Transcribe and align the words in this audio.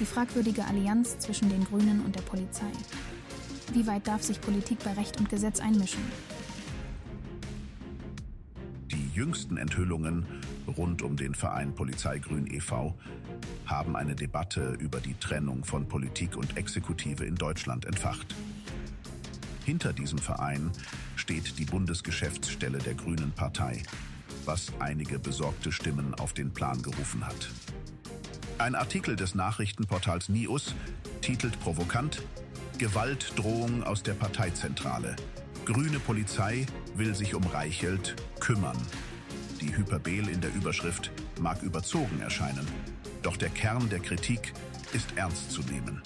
Die 0.00 0.06
fragwürdige 0.06 0.64
Allianz 0.64 1.18
zwischen 1.18 1.48
den 1.48 1.64
Grünen 1.64 2.00
und 2.04 2.14
der 2.14 2.22
Polizei. 2.22 2.70
Wie 3.72 3.86
weit 3.86 4.06
darf 4.06 4.22
sich 4.22 4.40
Politik 4.40 4.78
bei 4.84 4.92
Recht 4.92 5.18
und 5.18 5.28
Gesetz 5.28 5.58
einmischen? 5.58 6.00
Die 8.92 9.10
jüngsten 9.12 9.56
Enthüllungen 9.56 10.24
rund 10.76 11.02
um 11.02 11.16
den 11.16 11.34
Verein 11.34 11.74
Polizeigrün 11.74 12.46
e.V. 12.46 12.94
haben 13.66 13.96
eine 13.96 14.14
Debatte 14.14 14.76
über 14.78 15.00
die 15.00 15.14
Trennung 15.14 15.64
von 15.64 15.88
Politik 15.88 16.36
und 16.36 16.56
Exekutive 16.56 17.24
in 17.24 17.34
Deutschland 17.34 17.84
entfacht. 17.84 18.34
Hinter 19.64 19.92
diesem 19.92 20.18
Verein 20.18 20.70
steht 21.16 21.58
die 21.58 21.64
Bundesgeschäftsstelle 21.64 22.78
der 22.78 22.94
Grünen 22.94 23.32
Partei, 23.32 23.82
was 24.44 24.72
einige 24.78 25.18
besorgte 25.18 25.72
Stimmen 25.72 26.14
auf 26.14 26.32
den 26.32 26.52
Plan 26.52 26.80
gerufen 26.82 27.26
hat. 27.26 27.50
Ein 28.58 28.74
Artikel 28.74 29.14
des 29.14 29.36
Nachrichtenportals 29.36 30.28
NIUS 30.28 30.74
titelt 31.20 31.60
provokant 31.60 32.22
Gewaltdrohung 32.78 33.84
aus 33.84 34.02
der 34.02 34.14
Parteizentrale. 34.14 35.14
Grüne 35.64 36.00
Polizei 36.00 36.66
will 36.96 37.14
sich 37.14 37.36
um 37.36 37.44
Reichelt 37.46 38.16
kümmern. 38.40 38.76
Die 39.60 39.76
Hyperbel 39.76 40.28
in 40.28 40.40
der 40.40 40.52
Überschrift 40.54 41.12
mag 41.40 41.62
überzogen 41.62 42.20
erscheinen, 42.20 42.66
doch 43.22 43.36
der 43.36 43.50
Kern 43.50 43.88
der 43.90 44.00
Kritik 44.00 44.52
ist 44.92 45.16
ernst 45.16 45.52
zu 45.52 45.62
nehmen. 45.62 46.02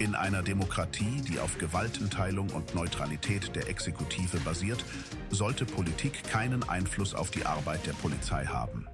In 0.00 0.16
einer 0.16 0.42
Demokratie, 0.42 1.22
die 1.22 1.38
auf 1.38 1.56
Gewaltenteilung 1.58 2.50
und 2.50 2.74
Neutralität 2.74 3.54
der 3.54 3.68
Exekutive 3.68 4.38
basiert, 4.38 4.84
sollte 5.30 5.64
Politik 5.64 6.24
keinen 6.24 6.68
Einfluss 6.68 7.14
auf 7.14 7.30
die 7.30 7.46
Arbeit 7.46 7.86
der 7.86 7.92
Polizei 7.92 8.46
haben. 8.46 8.88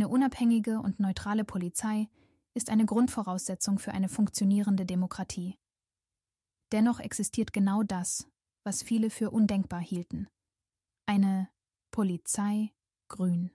Eine 0.00 0.08
unabhängige 0.08 0.80
und 0.80 0.98
neutrale 0.98 1.44
Polizei 1.44 2.08
ist 2.54 2.70
eine 2.70 2.86
Grundvoraussetzung 2.86 3.78
für 3.78 3.92
eine 3.92 4.08
funktionierende 4.08 4.86
Demokratie. 4.86 5.58
Dennoch 6.72 7.00
existiert 7.00 7.52
genau 7.52 7.82
das, 7.82 8.26
was 8.64 8.82
viele 8.82 9.10
für 9.10 9.30
undenkbar 9.30 9.80
hielten. 9.80 10.26
Eine 11.04 11.50
Polizei 11.90 12.72
grün. 13.08 13.50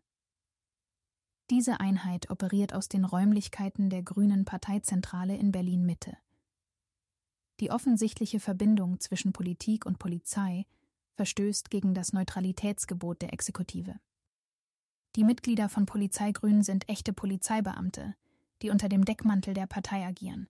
Diese 1.50 1.80
Einheit 1.80 2.30
operiert 2.30 2.76
aus 2.76 2.90
den 2.90 3.06
Räumlichkeiten 3.06 3.90
der 3.90 4.04
Grünen 4.04 4.46
Parteizentrale 4.46 5.36
in 5.36 5.52
Berlin 5.52 5.84
Mitte. 5.84 6.16
Die 7.60 7.72
offensichtliche 7.72 8.40
Verbindung 8.40 9.00
zwischen 9.00 9.34
Politik 9.34 9.88
und 9.88 9.98
Polizei 9.98 10.68
verstößt 11.16 11.72
gegen 11.72 11.96
das 11.96 12.14
Neutralitätsgebot 12.14 13.24
der 13.24 13.34
Exekutive. 13.34 14.00
Die 15.16 15.24
Mitglieder 15.24 15.70
von 15.70 15.86
Polizeigrün 15.86 16.62
sind 16.62 16.90
echte 16.90 17.14
Polizeibeamte, 17.14 18.16
die 18.62 18.70
unter 18.70 18.90
dem 18.90 19.06
Deckmantel 19.06 19.54
der 19.54 19.66
Partei 19.66 20.06
agieren. 20.06 20.50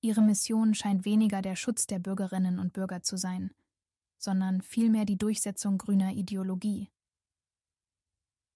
Ihre 0.00 0.22
Mission 0.22 0.74
scheint 0.74 1.04
weniger 1.04 1.42
der 1.42 1.54
Schutz 1.54 1.86
der 1.86 1.98
Bürgerinnen 1.98 2.58
und 2.58 2.72
Bürger 2.72 3.02
zu 3.02 3.18
sein, 3.18 3.50
sondern 4.18 4.62
vielmehr 4.62 5.04
die 5.04 5.18
Durchsetzung 5.18 5.76
grüner 5.76 6.12
Ideologie. 6.12 6.90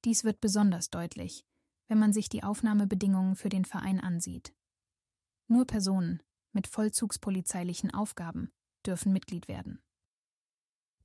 Dies 0.05 0.25
wird 0.25 0.41
besonders 0.41 0.89
deutlich, 0.89 1.45
wenn 1.89 1.99
man 1.99 2.15
sich 2.15 2.31
die 2.31 2.43
Aufnahmebedingungen 2.43 3.37
für 3.37 3.51
den 3.51 3.67
Verein 3.67 4.01
ansieht. 4.01 4.55
Nur 5.49 5.67
Personen 5.67 6.23
mit 6.53 6.67
vollzugspolizeilichen 6.67 7.93
Aufgaben 7.93 8.53
dürfen 8.87 9.13
Mitglied 9.13 9.49
werden. 9.49 9.83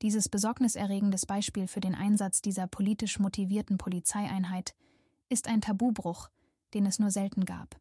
Dieses 0.03 0.27
besorgniserregendes 0.27 1.25
Beispiel 1.25 1.65
für 1.65 1.79
den 1.79 1.95
Einsatz 1.95 2.41
dieser 2.41 2.67
politisch 2.67 3.19
motivierten 3.19 3.77
Polizeieinheit 3.77 4.75
ist 5.29 5.47
ein 5.47 5.61
Tabubruch, 5.61 6.29
den 6.73 6.85
es 6.85 6.99
nur 6.99 7.09
selten 7.09 7.45
gab. 7.45 7.79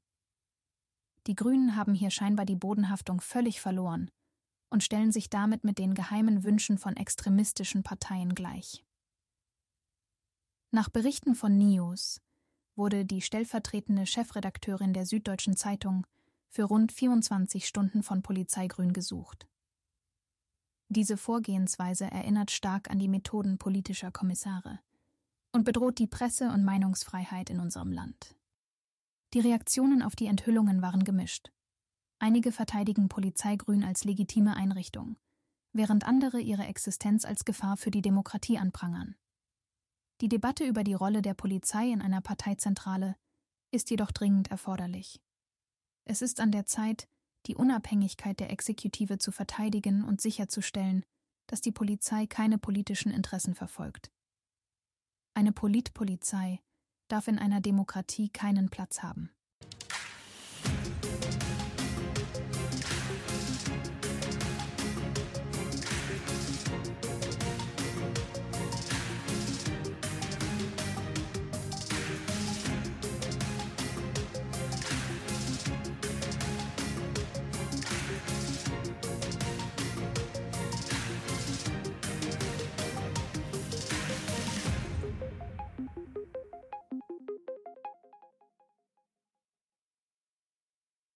Die 1.27 1.35
Grünen 1.35 1.75
haben 1.75 1.95
hier 1.95 2.11
scheinbar 2.11 2.47
die 2.47 2.55
Bodenhaftung 2.55 3.21
völlig 3.21 3.61
verloren 3.61 4.09
und 4.71 4.85
stellen 4.85 5.11
sich 5.11 5.31
damit 5.31 5.65
mit 5.65 5.79
den 5.79 5.95
geheimen 5.95 6.45
Wünschen 6.45 6.79
von 6.79 6.97
extremistischen 6.97 7.83
Parteien 7.83 8.37
gleich. 8.37 8.85
Nach 10.71 10.89
Berichten 10.89 11.35
von 11.35 11.59
NIOS 11.59 12.21
wurde 12.77 13.05
die 13.05 13.21
stellvertretende 13.21 14.07
Chefredakteurin 14.07 14.93
der 14.93 15.07
Süddeutschen 15.07 15.57
Zeitung 15.57 16.07
für 16.49 16.65
rund 16.65 16.93
24 16.93 17.67
Stunden 17.67 18.05
von 18.05 18.23
Polizeigrün 18.23 18.93
gesucht. 18.93 19.49
Diese 20.95 21.17
Vorgehensweise 21.17 22.05
erinnert 22.05 22.51
stark 22.51 22.91
an 22.91 22.99
die 22.99 23.09
Methoden 23.09 23.57
politischer 23.57 24.11
Kommissare 24.11 24.79
und 25.51 25.65
bedroht 25.65 25.99
die 25.99 26.07
Presse- 26.07 26.51
und 26.51 26.65
Meinungsfreiheit 26.65 27.49
in 27.49 27.61
unserem 27.61 27.93
Land. 27.93 28.37
Die 29.33 29.41
Reaktionen 29.41 30.03
auf 30.03 30.17
die 30.17 30.27
Enthüllungen 30.27 30.83
waren 30.83 31.03
gemischt. 31.03 31.51
Einige 32.19 32.53
verteidigen 32.53 33.09
Polizeigrün 33.09 33.85
als 33.85 34.05
legitime 34.05 34.55
Einrichtung, 34.55 35.17
während 35.73 36.07
andere 36.07 36.41
ihre 36.41 36.67
Existenz 36.67 37.25
als 37.25 37.47
Gefahr 37.47 37.79
für 37.79 37.91
die 37.91 38.03
Demokratie 38.03 38.59
anprangern. 38.59 39.17
Die 40.21 40.29
Debatte 40.29 40.67
über 40.67 40.85
die 40.85 40.93
Rolle 40.93 41.23
der 41.23 41.33
Polizei 41.33 41.91
in 41.91 42.03
einer 42.03 42.21
Parteizentrale 42.21 43.17
ist 43.71 43.89
jedoch 43.89 44.11
dringend 44.11 44.51
erforderlich. 44.51 45.23
Es 46.05 46.21
ist 46.21 46.39
an 46.39 46.53
der 46.53 46.67
Zeit, 46.67 47.09
die 47.47 47.55
Unabhängigkeit 47.57 48.39
der 48.41 48.51
Exekutive 48.51 49.19
zu 49.19 49.33
verteidigen 49.33 50.05
und 50.05 50.21
sicherzustellen, 50.21 51.05
dass 51.49 51.61
die 51.61 51.73
Polizei 51.73 52.27
keine 52.27 52.59
politischen 52.59 53.13
Interessen 53.13 53.55
verfolgt. 53.55 54.11
Eine 55.35 55.53
Politpolizei 55.53 56.61
darf 57.09 57.29
in 57.29 57.39
einer 57.39 57.61
Demokratie 57.61 58.29
keinen 58.29 58.71
Platz 58.71 59.03
haben. 59.03 59.31